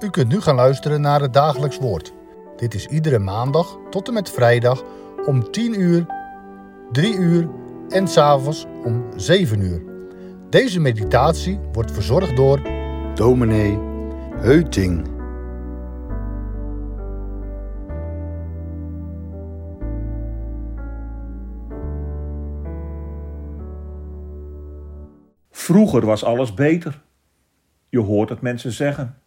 U 0.00 0.10
kunt 0.10 0.28
nu 0.28 0.40
gaan 0.40 0.54
luisteren 0.54 1.00
naar 1.00 1.20
het 1.20 1.32
dagelijks 1.32 1.78
woord. 1.78 2.12
Dit 2.56 2.74
is 2.74 2.86
iedere 2.86 3.18
maandag 3.18 3.78
tot 3.90 4.08
en 4.08 4.14
met 4.14 4.30
vrijdag 4.30 4.82
om 5.26 5.50
10 5.50 5.80
uur, 5.80 6.06
3 6.92 7.14
uur 7.14 7.48
en 7.88 8.08
s'avonds 8.08 8.66
om 8.84 9.04
7 9.16 9.60
uur. 9.60 9.82
Deze 10.50 10.80
meditatie 10.80 11.60
wordt 11.72 11.92
verzorgd 11.92 12.36
door 12.36 12.60
dominee 13.14 13.78
Heuting. 14.36 15.06
Vroeger 25.50 26.06
was 26.06 26.24
alles 26.24 26.54
beter. 26.54 27.02
Je 27.88 28.00
hoort 28.00 28.28
het 28.28 28.40
mensen 28.40 28.72
zeggen. 28.72 29.19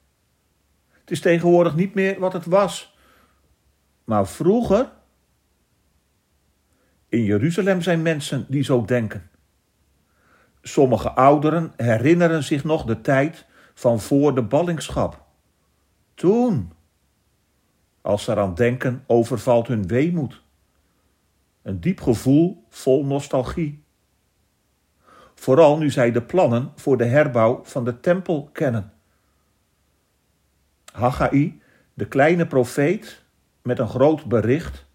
Het 1.04 1.12
is 1.12 1.20
tegenwoordig 1.20 1.76
niet 1.76 1.94
meer 1.94 2.20
wat 2.20 2.34
het 2.34 2.46
was. 2.46 2.98
Maar 4.04 4.28
vroeger. 4.28 4.92
In 7.10 7.24
Jeruzalem 7.24 7.82
zijn 7.82 8.02
mensen 8.02 8.46
die 8.50 8.64
zo 8.64 8.86
denken. 8.86 9.30
Sommige 10.62 11.12
ouderen 11.12 11.74
herinneren 11.76 12.44
zich 12.44 12.64
nog 12.64 12.86
de 12.86 13.02
tijd 13.02 13.46
van 13.74 14.00
voor 14.00 14.36
de 14.36 14.44
ballingschap. 14.44 15.26
Toen. 16.14 16.72
Als 18.02 18.24
ze 18.24 18.32
eraan 18.32 18.56
denken, 18.56 19.04
overvalt 19.08 19.68
hun 19.68 19.88
weemoed. 19.88 20.42
Een 21.62 21.80
diep 21.80 22.02
gevoel 22.02 22.66
vol 22.70 23.06
nostalgie. 23.06 23.84
Vooral 25.36 25.78
nu 25.78 25.90
zij 25.90 26.12
de 26.12 26.22
plannen 26.22 26.72
voor 26.76 26.98
de 26.98 27.06
herbouw 27.06 27.60
van 27.64 27.86
de 27.86 28.00
tempel 28.00 28.50
kennen. 28.52 28.93
Haggai, 30.94 31.61
de 31.94 32.08
kleine 32.08 32.47
profeet 32.47 33.23
met 33.61 33.80
een 33.80 33.88
groot 33.88 34.25
bericht, 34.25 34.86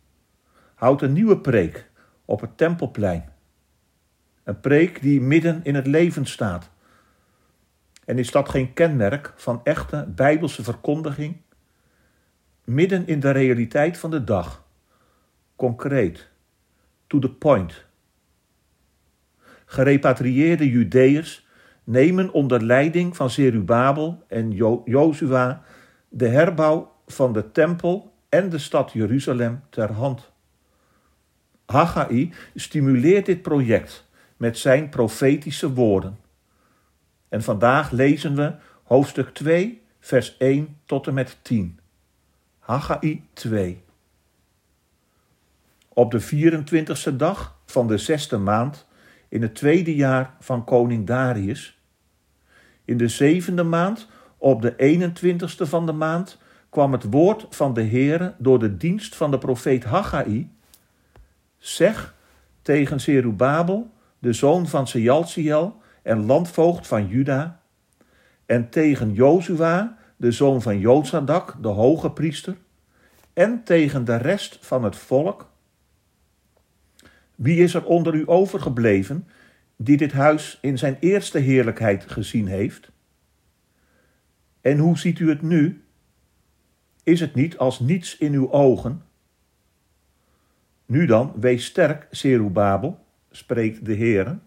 houdt 0.74 1.02
een 1.02 1.12
nieuwe 1.12 1.38
preek 1.38 1.90
op 2.24 2.40
het 2.40 2.56
tempelplein. 2.56 3.32
Een 4.44 4.60
preek 4.60 5.02
die 5.02 5.20
midden 5.20 5.60
in 5.64 5.74
het 5.74 5.86
leven 5.86 6.26
staat. 6.26 6.70
En 8.04 8.18
is 8.18 8.30
dat 8.30 8.48
geen 8.48 8.72
kenmerk 8.72 9.32
van 9.36 9.60
echte 9.64 10.08
bijbelse 10.14 10.62
verkondiging? 10.62 11.36
Midden 12.64 13.06
in 13.06 13.20
de 13.20 13.30
realiteit 13.30 13.98
van 13.98 14.10
de 14.10 14.24
dag. 14.24 14.64
Concreet. 15.56 16.28
To 17.06 17.18
the 17.18 17.30
point. 17.30 17.84
Gerepatrieerde 19.64 20.70
Judeërs 20.70 21.46
nemen 21.84 22.32
onder 22.32 22.62
leiding 22.62 23.16
van 23.16 23.30
Zerubabel 23.30 24.24
en 24.28 24.50
jo 24.50 24.82
de 26.08 26.28
herbouw 26.28 26.92
van 27.06 27.32
de 27.32 27.52
tempel 27.52 28.12
en 28.28 28.48
de 28.48 28.58
stad 28.58 28.92
Jeruzalem 28.92 29.62
ter 29.70 29.92
hand. 29.92 30.30
Haggai 31.66 32.32
stimuleert 32.54 33.26
dit 33.26 33.42
project 33.42 34.06
met 34.36 34.58
zijn 34.58 34.88
profetische 34.88 35.72
woorden. 35.72 36.18
En 37.28 37.42
vandaag 37.42 37.90
lezen 37.90 38.34
we 38.34 38.54
hoofdstuk 38.82 39.28
2, 39.28 39.82
vers 40.00 40.36
1 40.36 40.76
tot 40.84 41.06
en 41.06 41.14
met 41.14 41.38
10. 41.42 41.80
Haggai 42.58 43.24
2. 43.32 43.84
Op 45.88 46.10
de 46.10 46.22
24ste 46.22 47.16
dag 47.16 47.58
van 47.66 47.86
de 47.86 47.98
zesde 47.98 48.38
maand 48.38 48.86
in 49.28 49.42
het 49.42 49.54
tweede 49.54 49.94
jaar 49.94 50.34
van 50.40 50.64
koning 50.64 51.06
Darius. 51.06 51.78
In 52.84 52.96
de 52.96 53.08
zevende 53.08 53.62
maand, 53.62 54.08
op 54.38 54.62
de 54.62 55.00
21ste 55.00 55.68
van 55.68 55.86
de 55.86 55.92
maand, 55.92 56.38
kwam 56.68 56.92
het 56.92 57.04
woord 57.10 57.46
van 57.50 57.74
de 57.74 57.82
Heere 57.82 58.34
door 58.38 58.58
de 58.58 58.76
dienst 58.76 59.16
van 59.16 59.30
de 59.30 59.38
profeet 59.38 59.84
Haggai. 59.84 60.50
Zeg 61.58 62.14
tegen 62.62 63.00
Zerubabel, 63.00 63.90
de 64.18 64.32
zoon 64.32 64.66
van 64.66 64.86
Sealtiel 64.86 65.76
en 66.02 66.26
landvoogd 66.26 66.86
van 66.86 67.08
Juda, 67.08 67.60
en 68.46 68.68
tegen 68.68 69.12
Jozua, 69.12 69.96
de 70.16 70.32
zoon 70.32 70.62
van 70.62 70.78
Joodsadak, 70.78 71.56
de 71.60 71.68
hoge 71.68 72.10
priester, 72.10 72.56
en 73.32 73.64
tegen 73.64 74.04
de 74.04 74.16
rest 74.16 74.58
van 74.60 74.84
het 74.84 74.96
volk. 74.96 75.50
Wie 77.34 77.62
is 77.62 77.74
er 77.74 77.84
onder 77.84 78.14
u 78.14 78.22
overgebleven 78.26 79.28
die 79.76 79.96
dit 79.96 80.12
huis 80.12 80.58
in 80.60 80.78
zijn 80.78 80.96
eerste 81.00 81.38
heerlijkheid 81.38 82.10
gezien 82.10 82.46
heeft? 82.46 82.90
En 84.68 84.78
hoe 84.78 84.98
ziet 84.98 85.18
u 85.18 85.28
het 85.28 85.42
nu? 85.42 85.84
Is 87.02 87.20
het 87.20 87.34
niet 87.34 87.58
als 87.58 87.80
niets 87.80 88.18
in 88.18 88.32
uw 88.32 88.52
ogen? 88.52 89.02
Nu 90.86 91.06
dan, 91.06 91.32
wees 91.36 91.64
sterk, 91.64 92.06
Serubabel, 92.10 92.98
spreekt 93.30 93.84
de 93.84 93.96
Heere. 93.96 94.38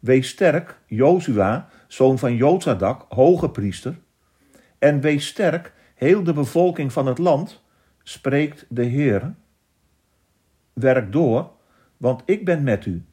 Wees 0.00 0.28
sterk, 0.28 0.80
Jozua, 0.86 1.68
zoon 1.88 2.18
van 2.18 2.36
Joodsadak, 2.36 3.04
hoge 3.08 3.50
priester. 3.50 3.98
En 4.78 5.00
wees 5.00 5.26
sterk, 5.26 5.72
heel 5.94 6.22
de 6.22 6.32
bevolking 6.32 6.92
van 6.92 7.06
het 7.06 7.18
land, 7.18 7.62
spreekt 8.02 8.66
de 8.68 8.86
Heere. 8.86 9.34
Werk 10.72 11.12
door, 11.12 11.50
want 11.96 12.22
ik 12.24 12.44
ben 12.44 12.62
met 12.62 12.86
u, 12.86 13.04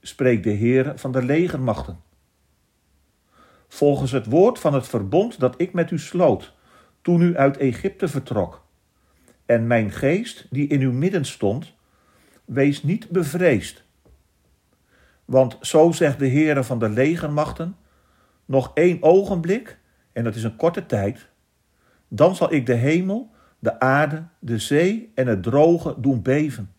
spreekt 0.00 0.44
de 0.44 0.56
Heere 0.56 0.98
van 0.98 1.12
de 1.12 1.22
legermachten. 1.22 2.00
Volgens 3.72 4.10
het 4.10 4.26
woord 4.26 4.58
van 4.58 4.74
het 4.74 4.88
verbond 4.88 5.40
dat 5.40 5.54
ik 5.56 5.72
met 5.72 5.90
u 5.90 5.98
sloot, 5.98 6.52
toen 7.02 7.20
u 7.20 7.36
uit 7.36 7.56
Egypte 7.56 8.08
vertrok. 8.08 8.64
En 9.46 9.66
mijn 9.66 9.90
geest, 9.90 10.46
die 10.50 10.66
in 10.66 10.80
uw 10.80 10.92
midden 10.92 11.24
stond, 11.24 11.72
wees 12.44 12.82
niet 12.82 13.08
bevreesd. 13.08 13.84
Want 15.24 15.56
zo 15.60 15.92
zegt 15.92 16.18
de 16.18 16.28
Heere 16.28 16.64
van 16.64 16.78
de 16.78 16.88
legermachten, 16.88 17.76
nog 18.44 18.70
één 18.74 19.02
ogenblik, 19.02 19.78
en 20.12 20.24
dat 20.24 20.34
is 20.34 20.42
een 20.42 20.56
korte 20.56 20.86
tijd, 20.86 21.28
dan 22.08 22.36
zal 22.36 22.52
ik 22.52 22.66
de 22.66 22.74
hemel, 22.74 23.30
de 23.58 23.80
aarde, 23.80 24.24
de 24.38 24.58
zee 24.58 25.12
en 25.14 25.26
het 25.26 25.42
droge 25.42 25.94
doen 25.98 26.22
beven. 26.22 26.74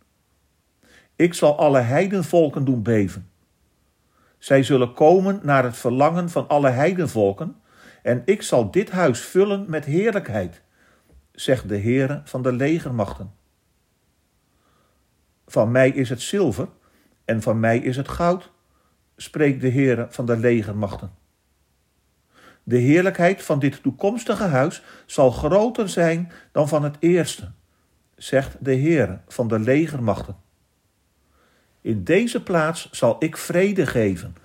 Ik 1.15 1.33
zal 1.33 1.57
alle 1.57 1.79
heidenvolken 1.79 2.65
doen 2.65 2.83
beven. 2.83 3.31
Zij 4.43 4.63
zullen 4.63 4.93
komen 4.93 5.39
naar 5.43 5.63
het 5.63 5.77
verlangen 5.77 6.29
van 6.29 6.47
alle 6.47 6.69
heidenvolken, 6.69 7.55
en 8.01 8.21
ik 8.25 8.41
zal 8.41 8.71
dit 8.71 8.91
huis 8.91 9.19
vullen 9.19 9.65
met 9.69 9.85
heerlijkheid, 9.85 10.61
zegt 11.31 11.69
de 11.69 11.79
Heere 11.79 12.21
van 12.23 12.41
de 12.41 12.51
legermachten. 12.51 13.33
Van 15.47 15.71
mij 15.71 15.89
is 15.89 16.09
het 16.09 16.21
zilver 16.21 16.67
en 17.25 17.41
van 17.41 17.59
mij 17.59 17.77
is 17.77 17.97
het 17.97 18.07
goud, 18.07 18.51
spreekt 19.15 19.61
de 19.61 19.69
Heere 19.69 20.07
van 20.09 20.25
de 20.25 20.37
legermachten. 20.37 21.11
De 22.63 22.77
heerlijkheid 22.77 23.43
van 23.43 23.59
dit 23.59 23.83
toekomstige 23.83 24.43
huis 24.43 24.83
zal 25.05 25.31
groter 25.31 25.89
zijn 25.89 26.31
dan 26.51 26.67
van 26.67 26.83
het 26.83 26.95
eerste, 26.99 27.51
zegt 28.15 28.57
de 28.59 28.75
Heere 28.75 29.19
van 29.27 29.47
de 29.47 29.59
legermachten. 29.59 30.42
In 31.83 32.03
deze 32.03 32.43
plaats 32.43 32.91
zal 32.91 33.15
ik 33.19 33.37
vrede 33.37 33.85
geven, 33.85 34.35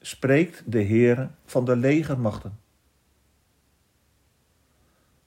spreekt 0.00 0.62
de 0.66 0.84
Heere 0.84 1.30
van 1.44 1.64
de 1.64 1.76
legermachten. 1.76 2.58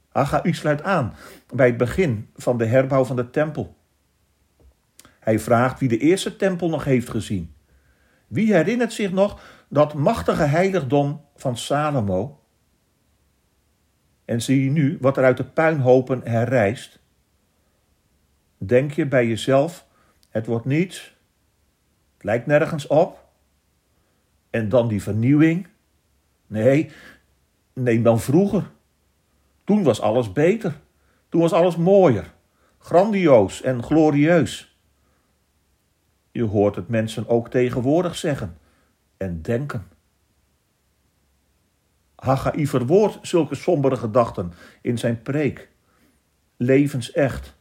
Haggai 0.09 0.53
sluit 0.53 0.81
aan 0.81 1.15
bij 1.53 1.67
het 1.67 1.77
begin 1.77 2.29
van 2.35 2.57
de 2.57 2.65
herbouw 2.65 3.05
van 3.05 3.15
de 3.15 3.29
tempel. 3.29 3.77
Hij 5.19 5.39
vraagt 5.39 5.79
wie 5.79 5.89
de 5.89 5.97
eerste 5.97 6.35
tempel 6.35 6.69
nog 6.69 6.83
heeft 6.83 7.09
gezien. 7.09 7.53
Wie 8.27 8.53
herinnert 8.53 8.93
zich 8.93 9.11
nog 9.11 9.41
dat 9.69 9.93
machtige 9.93 10.43
heiligdom 10.43 11.25
van 11.35 11.57
Salomo? 11.57 12.43
En 14.25 14.41
zie 14.41 14.63
je 14.63 14.69
nu 14.69 14.97
wat 15.01 15.17
er 15.17 15.23
uit 15.23 15.37
de 15.37 15.45
puinhopen 15.45 16.21
herrijst? 16.23 16.99
Denk 18.57 18.91
je 18.91 19.07
bij 19.07 19.27
jezelf, 19.27 19.87
het 20.29 20.45
wordt 20.45 20.65
niets, 20.65 21.16
het 22.17 22.25
lijkt 22.25 22.45
nergens 22.45 22.87
op? 22.87 23.25
En 24.49 24.69
dan 24.69 24.87
die 24.87 25.01
vernieuwing? 25.01 25.67
Nee, 26.47 26.91
neem 27.73 28.03
dan 28.03 28.19
vroeger. 28.19 28.69
Toen 29.63 29.83
was 29.83 30.01
alles 30.01 30.31
beter. 30.31 30.79
Toen 31.29 31.41
was 31.41 31.53
alles 31.53 31.75
mooier, 31.75 32.33
grandioos 32.77 33.61
en 33.61 33.83
glorieus. 33.83 34.77
Je 36.31 36.43
hoort 36.43 36.75
het 36.75 36.87
mensen 36.87 37.27
ook 37.27 37.49
tegenwoordig 37.49 38.15
zeggen 38.15 38.57
en 39.17 39.41
denken. 39.41 39.87
Haggai 42.15 42.67
verwoordt 42.67 43.19
zulke 43.21 43.55
sombere 43.55 43.95
gedachten 43.95 44.53
in 44.81 44.97
zijn 44.97 45.21
preek. 45.21 45.69
Levensecht. 46.57 47.55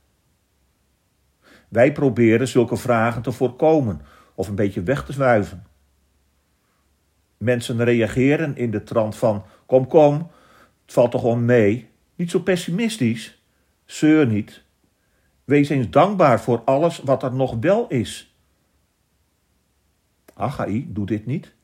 Wij 1.68 1.92
proberen 1.92 2.48
zulke 2.48 2.76
vragen 2.76 3.22
te 3.22 3.32
voorkomen 3.32 4.00
of 4.36 4.48
een 4.48 4.54
beetje 4.54 4.82
weg 4.82 5.04
te 5.04 5.12
wuiven. 5.12 5.66
Mensen 7.36 7.84
reageren 7.84 8.56
in 8.56 8.70
de 8.70 8.82
trant 8.82 9.16
van: 9.16 9.44
kom, 9.66 9.86
kom, 9.86 10.30
het 10.84 10.92
valt 10.92 11.10
toch 11.10 11.22
wel 11.22 11.36
mee. 11.36 11.88
Niet 12.14 12.30
zo 12.30 12.40
pessimistisch. 12.40 13.42
Zeur 13.84 14.26
niet. 14.26 14.62
Wees 15.44 15.68
eens 15.68 15.90
dankbaar 15.90 16.40
voor 16.40 16.62
alles 16.64 16.98
wat 16.98 17.22
er 17.22 17.34
nog 17.34 17.56
wel 17.60 17.88
is. 17.88 18.36
Haggai 20.34 20.86
doet 20.92 21.08
dit 21.08 21.26
niet. 21.26 21.54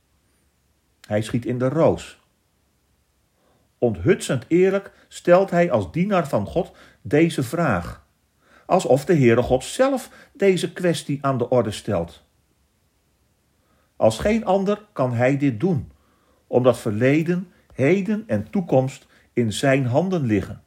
Hij 1.07 1.23
schiet 1.23 1.47
in 1.47 1.59
de 1.59 1.69
roos. 1.69 2.21
Onthutsend 3.79 4.45
eerlijk 4.49 4.93
stelt 5.09 5.51
hij 5.51 5.71
als 5.71 5.93
dienaar 5.93 6.29
van 6.29 6.47
God 6.47 6.73
deze 7.01 7.43
vraag, 7.43 8.07
alsof 8.67 9.05
de 9.05 9.15
Heere 9.15 9.43
God 9.43 9.65
zelf 9.65 10.11
deze 10.33 10.73
kwestie 10.73 11.19
aan 11.25 11.39
de 11.39 11.49
orde 11.49 11.71
stelt. 11.71 12.23
Als 14.03 14.19
geen 14.19 14.45
ander 14.45 14.87
kan 14.93 15.13
hij 15.13 15.37
dit 15.37 15.61
doen, 15.61 15.93
omdat 16.47 16.79
verleden, 16.79 17.53
heden 17.73 18.25
en 18.27 18.51
toekomst 18.51 19.07
in 19.33 19.53
zijn 19.53 19.87
handen 19.87 20.23
liggen. 20.23 20.63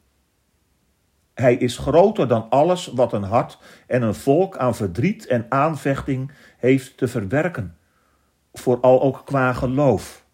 Hij 1.34 1.54
is 1.54 1.78
groter 1.78 2.28
dan 2.28 2.50
alles 2.50 2.86
wat 2.86 3.12
een 3.12 3.22
hart 3.22 3.58
en 3.86 4.02
een 4.02 4.14
volk 4.14 4.56
aan 4.56 4.74
verdriet 4.74 5.26
en 5.26 5.46
aanvechting 5.48 6.32
heeft 6.56 6.96
te 6.96 7.08
verwerken, 7.08 7.76
vooral 8.52 9.02
ook 9.02 9.22
qua 9.24 9.52
geloof. 9.52 10.26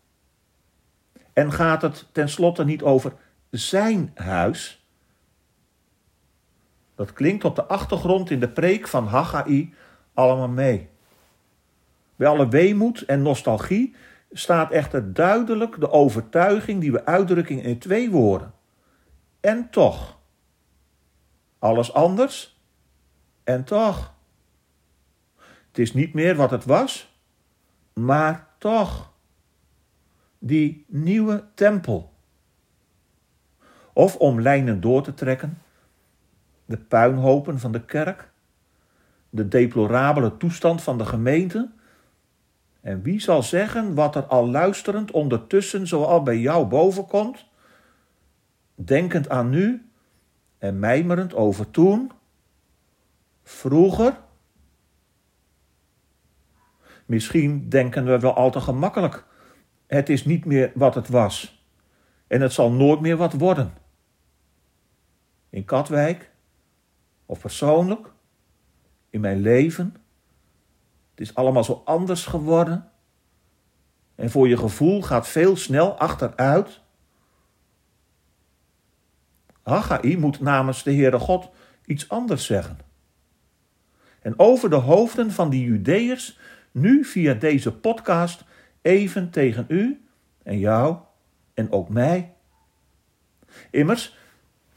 En 1.33 1.53
gaat 1.53 1.83
het 1.83 2.09
tenslotte 2.13 2.65
niet 2.65 2.83
over 2.83 3.13
zijn 3.51 4.11
huis? 4.15 4.87
Dat 6.95 7.13
klinkt 7.13 7.45
op 7.45 7.57
de 7.57 7.65
achtergrond 7.65 8.31
in 8.31 8.41
de 8.41 8.51
preek 8.51 8.89
van 8.89 9.07
Haggai 9.07 9.75
allemaal 10.15 10.49
mee. 10.49 10.92
Bij 12.17 12.29
alle 12.29 12.49
weemoed 12.49 13.03
en 13.03 13.23
nostalgie 13.23 13.95
staat 14.33 14.71
echter 14.71 15.13
duidelijk 15.15 15.81
de 15.81 15.91
overtuiging 15.91 16.81
die 16.81 16.93
we 16.93 17.05
uitdrukken 17.05 17.63
in 17.63 17.79
twee 17.79 18.11
woorden. 18.11 18.53
En 19.41 19.71
toch. 19.71 20.19
Alles 21.59 21.93
anders? 21.93 22.61
En 23.45 23.65
toch. 23.65 24.15
Het 25.69 25.79
is 25.79 25.95
niet 25.95 26.15
meer 26.15 26.37
wat 26.37 26.51
het 26.51 26.65
was, 26.65 27.19
maar 27.93 28.49
toch 28.59 29.13
die 30.39 30.85
nieuwe 30.89 31.45
tempel. 31.55 32.13
Of 33.93 34.17
om 34.17 34.41
lijnen 34.41 34.81
door 34.81 35.03
te 35.03 35.15
trekken, 35.15 35.63
de 36.65 36.79
puinhopen 36.79 37.59
van 37.59 37.73
de 37.73 37.85
kerk, 37.85 38.31
de 39.31 39.49
deplorabele 39.49 40.37
toestand 40.37 40.83
van 40.83 40.99
de 40.99 41.05
gemeente. 41.05 41.71
En 42.83 43.03
wie 43.03 43.21
zal 43.21 43.43
zeggen 43.43 43.95
wat 43.95 44.17
er 44.17 44.25
al 44.25 44.49
luisterend 44.49 45.11
ondertussen 45.11 45.87
zoal 45.87 46.23
bij 46.23 46.39
jou 46.39 46.67
bovenkomt, 46.67 47.47
denkend 48.75 49.29
aan 49.29 49.51
nu 49.51 49.91
en 50.59 50.79
mijmerend 50.79 51.35
over 51.35 51.71
toen, 51.71 52.11
vroeger? 53.43 54.21
Misschien 57.07 57.69
denken 57.69 58.05
we 58.05 58.19
wel 58.19 58.35
al 58.35 58.51
te 58.51 58.61
gemakkelijk 58.61 59.25
het 59.93 60.09
is 60.09 60.25
niet 60.25 60.45
meer 60.45 60.73
wat 60.75 60.95
het 60.95 61.09
was. 61.09 61.65
En 62.27 62.41
het 62.41 62.53
zal 62.53 62.73
nooit 62.73 63.01
meer 63.01 63.17
wat 63.17 63.33
worden. 63.33 63.73
In 65.51 65.65
Katwijk, 65.65 66.31
of 67.27 67.41
persoonlijk, 67.41 68.13
in 69.11 69.21
mijn 69.21 69.41
leven. 69.41 69.97
Is 71.23 71.35
allemaal 71.35 71.65
zo 71.65 71.83
anders 71.85 72.27
geworden. 72.27 72.91
En 74.15 74.31
voor 74.31 74.49
je 74.49 74.57
gevoel 74.57 75.03
gaat 75.03 75.29
veel 75.29 75.57
snel 75.57 75.99
achteruit. 75.99 76.81
Haggai 79.63 80.17
moet 80.17 80.41
namens 80.41 80.83
de 80.83 80.95
Heere 80.95 81.19
God 81.19 81.51
iets 81.85 82.09
anders 82.09 82.47
zeggen. 82.47 82.79
En 84.21 84.39
over 84.39 84.71
de 84.71 84.77
hoofden 84.77 85.31
van 85.31 85.51
die 85.51 85.65
Judeërs 85.65 86.39
nu 86.71 87.05
via 87.05 87.35
deze 87.35 87.73
podcast 87.73 88.45
even 88.81 89.31
tegen 89.31 89.65
u 89.69 90.07
en 90.43 90.59
jou 90.59 90.97
en 91.55 91.73
ook 91.73 91.89
mij. 91.89 92.35
Immers, 93.71 94.17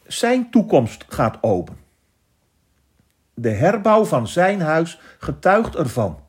zijn 0.03 0.51
toekomst 0.51 1.06
gaat 1.07 1.38
open. 1.41 1.77
De 3.33 3.50
herbouw 3.50 4.06
van 4.06 4.27
zijn 4.27 4.62
huis 4.62 5.00
getuigt 5.19 5.75
ervan. 5.75 6.24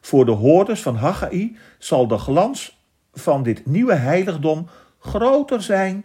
Voor 0.00 0.24
de 0.24 0.30
hoorders 0.30 0.82
van 0.82 0.96
Haggai 0.96 1.56
zal 1.78 2.06
de 2.06 2.18
glans 2.18 2.86
van 3.12 3.42
dit 3.42 3.66
nieuwe 3.66 3.94
heiligdom 3.94 4.68
groter 4.98 5.62
zijn 5.62 6.04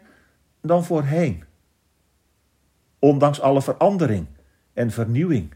dan 0.62 0.86
voorheen. 0.86 1.44
Ondanks 3.00 3.42
alle 3.42 3.62
verandering 3.62 4.28
en 4.74 4.92
vernieuwing. 4.92 5.54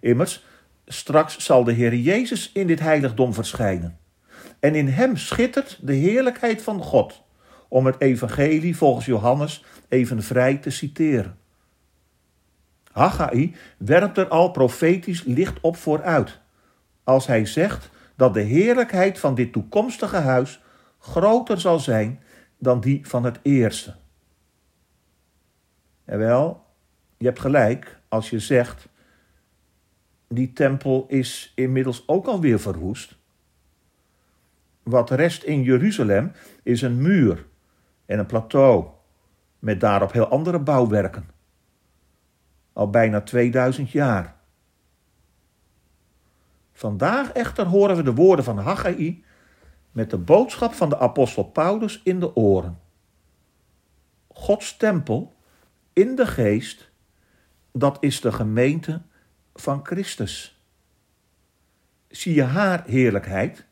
Immers, 0.00 0.44
Straks 0.86 1.38
zal 1.38 1.64
de 1.64 1.72
Heer 1.72 1.94
Jezus 1.94 2.50
in 2.52 2.66
dit 2.66 2.80
heiligdom 2.80 3.34
verschijnen. 3.34 3.98
En 4.60 4.74
in 4.74 4.88
hem 4.88 5.16
schittert 5.16 5.78
de 5.82 5.92
heerlijkheid 5.92 6.62
van 6.62 6.82
God, 6.82 7.22
om 7.68 7.86
het 7.86 8.00
evangelie 8.00 8.76
volgens 8.76 9.06
Johannes 9.06 9.64
even 9.88 10.22
vrij 10.22 10.56
te 10.56 10.70
citeren. 10.70 11.38
Haggai 12.92 13.54
werpt 13.78 14.18
er 14.18 14.28
al 14.28 14.50
profetisch 14.50 15.24
licht 15.24 15.60
op 15.60 15.76
vooruit, 15.76 16.40
als 17.04 17.26
hij 17.26 17.46
zegt 17.46 17.90
dat 18.16 18.34
de 18.34 18.40
heerlijkheid 18.40 19.18
van 19.18 19.34
dit 19.34 19.52
toekomstige 19.52 20.16
huis 20.16 20.62
groter 20.98 21.60
zal 21.60 21.78
zijn 21.78 22.22
dan 22.58 22.80
die 22.80 23.06
van 23.06 23.24
het 23.24 23.38
eerste. 23.42 23.94
En 26.04 26.18
wel, 26.18 26.64
je 27.18 27.26
hebt 27.26 27.40
gelijk 27.40 28.00
als 28.08 28.30
je 28.30 28.38
zegt 28.38 28.88
die 30.28 30.52
tempel 30.52 31.04
is 31.08 31.52
inmiddels 31.54 32.08
ook 32.08 32.26
alweer 32.26 32.60
verwoest. 32.60 33.16
Wat 34.82 35.10
rest 35.10 35.42
in 35.42 35.62
Jeruzalem 35.62 36.32
is 36.62 36.82
een 36.82 37.02
muur 37.02 37.46
en 38.06 38.18
een 38.18 38.26
plateau 38.26 38.86
met 39.58 39.80
daarop 39.80 40.12
heel 40.12 40.28
andere 40.28 40.58
bouwwerken. 40.58 41.31
Al 42.72 42.90
bijna 42.90 43.20
2000 43.20 43.90
jaar. 43.90 44.36
Vandaag 46.72 47.32
echter 47.32 47.66
horen 47.66 47.96
we 47.96 48.02
de 48.02 48.14
woorden 48.14 48.44
van 48.44 48.58
Haggai 48.58 49.24
met 49.92 50.10
de 50.10 50.18
boodschap 50.18 50.72
van 50.72 50.88
de 50.88 50.98
apostel 50.98 51.44
Paulus 51.44 52.00
in 52.04 52.20
de 52.20 52.36
oren. 52.36 52.80
Gods 54.28 54.76
tempel 54.76 55.34
in 55.92 56.14
de 56.14 56.26
geest, 56.26 56.90
dat 57.72 57.96
is 58.00 58.20
de 58.20 58.32
gemeente 58.32 59.02
van 59.54 59.86
Christus. 59.86 60.62
Zie 62.08 62.34
je 62.34 62.42
haar 62.42 62.84
heerlijkheid? 62.86 63.66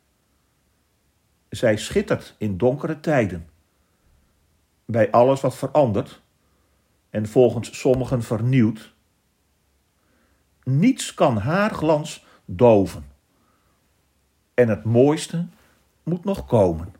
Zij 1.48 1.76
schittert 1.76 2.34
in 2.38 2.56
donkere 2.56 3.00
tijden. 3.00 3.48
Bij 4.84 5.10
alles 5.10 5.40
wat 5.40 5.56
verandert 5.56 6.22
en 7.10 7.28
volgens 7.28 7.78
sommigen 7.78 8.22
vernieuwd. 8.22 8.94
Niets 10.62 11.14
kan 11.14 11.36
haar 11.36 11.70
glans 11.70 12.24
doven. 12.44 13.04
En 14.54 14.68
het 14.68 14.84
mooiste 14.84 15.46
moet 16.02 16.24
nog 16.24 16.46
komen. 16.46 16.94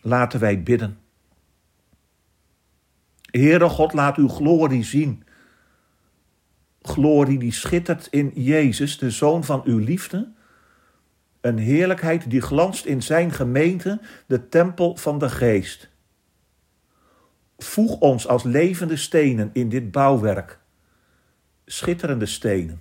Laten 0.00 0.40
wij 0.40 0.62
bidden. 0.62 0.98
Heere 3.20 3.68
God, 3.68 3.92
laat 3.92 4.16
uw 4.16 4.28
glorie 4.28 4.84
zien 4.84 5.24
glorie 6.88 7.38
die 7.38 7.52
schittert 7.52 8.06
in 8.10 8.30
Jezus, 8.34 8.98
de 8.98 9.10
Zoon 9.10 9.44
van 9.44 9.62
uw 9.64 9.78
liefde. 9.78 10.32
Een 11.40 11.58
heerlijkheid 11.58 12.30
die 12.30 12.40
glanst 12.40 12.84
in 12.84 13.02
zijn 13.02 13.32
gemeente, 13.32 14.00
de 14.26 14.48
tempel 14.48 14.96
van 14.96 15.18
de 15.18 15.28
geest. 15.28 15.88
Voeg 17.76 17.98
ons 18.00 18.26
als 18.26 18.42
levende 18.42 18.96
stenen 18.96 19.50
in 19.52 19.68
dit 19.68 19.90
bouwwerk. 19.90 20.58
Schitterende 21.66 22.26
stenen. 22.26 22.80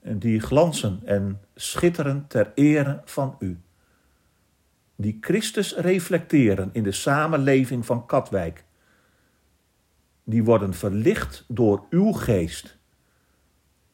En 0.00 0.18
die 0.18 0.40
glansen 0.40 1.00
en 1.04 1.40
schitteren 1.54 2.24
ter 2.28 2.52
ere 2.54 3.02
van 3.04 3.36
u. 3.38 3.58
Die 4.96 5.18
Christus 5.20 5.76
reflecteren 5.76 6.70
in 6.72 6.82
de 6.82 6.92
samenleving 6.92 7.86
van 7.86 8.06
Katwijk. 8.06 8.64
Die 10.24 10.44
worden 10.44 10.74
verlicht 10.74 11.44
door 11.48 11.86
uw 11.90 12.12
geest 12.12 12.78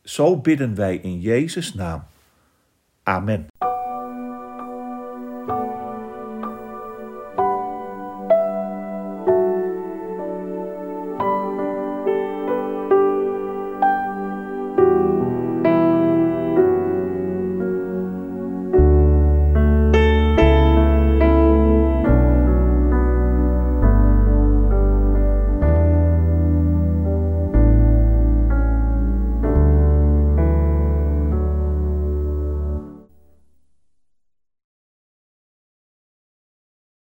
zo 0.02 0.40
bidden 0.40 0.74
wij 0.74 0.96
in 0.96 1.20
Jezus' 1.20 1.74
naam. 1.74 2.04
Amen. 3.02 3.46